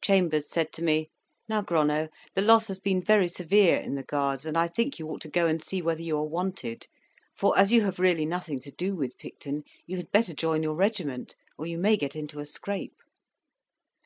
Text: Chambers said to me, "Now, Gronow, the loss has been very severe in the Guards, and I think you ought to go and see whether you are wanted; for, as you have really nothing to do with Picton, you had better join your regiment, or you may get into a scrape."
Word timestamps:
Chambers 0.00 0.48
said 0.48 0.72
to 0.72 0.82
me, 0.82 1.10
"Now, 1.46 1.60
Gronow, 1.60 2.08
the 2.34 2.40
loss 2.40 2.68
has 2.68 2.78
been 2.78 3.02
very 3.02 3.28
severe 3.28 3.76
in 3.76 3.94
the 3.94 4.02
Guards, 4.02 4.46
and 4.46 4.56
I 4.56 4.66
think 4.66 4.98
you 4.98 5.06
ought 5.08 5.20
to 5.20 5.28
go 5.28 5.44
and 5.46 5.62
see 5.62 5.82
whether 5.82 6.00
you 6.00 6.16
are 6.16 6.24
wanted; 6.24 6.86
for, 7.36 7.58
as 7.58 7.70
you 7.70 7.82
have 7.82 7.98
really 7.98 8.24
nothing 8.24 8.58
to 8.60 8.70
do 8.70 8.96
with 8.96 9.18
Picton, 9.18 9.64
you 9.86 9.98
had 9.98 10.10
better 10.12 10.32
join 10.32 10.62
your 10.62 10.76
regiment, 10.76 11.36
or 11.58 11.66
you 11.66 11.76
may 11.76 11.98
get 11.98 12.16
into 12.16 12.40
a 12.40 12.46
scrape." 12.46 13.02